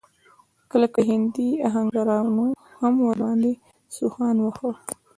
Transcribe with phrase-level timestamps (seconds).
[0.71, 2.45] کله کله هندي اهنګرانو
[2.79, 3.51] هم ور باندې
[3.95, 4.71] سوهان واهه.